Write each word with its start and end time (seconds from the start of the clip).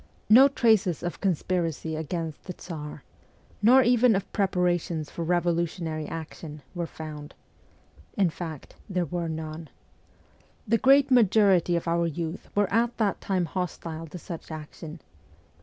No 0.31 0.47
traces 0.47 1.03
of 1.03 1.21
conspiracy 1.21 1.95
against 1.95 2.45
the 2.45 2.53
Tsar, 2.53 3.03
nor 3.61 3.83
even 3.83 4.15
of 4.15 4.33
preparations 4.33 5.11
for 5.11 5.23
revolu 5.23 5.65
tionary 5.65 6.09
action, 6.09 6.63
were 6.73 6.87
found; 6.87 7.35
in 8.17 8.31
fact, 8.31 8.73
there 8.89 9.05
were 9.05 9.29
none. 9.29 9.69
The 10.67 10.79
great 10.79 11.11
majority 11.11 11.75
of 11.75 11.87
our 11.87 12.07
youth 12.07 12.49
were 12.55 12.73
at 12.73 12.97
that 12.97 13.21
time 13.21 13.45
hostile 13.45 14.07
to 14.07 14.17
such 14.17 14.49
action. 14.49 15.01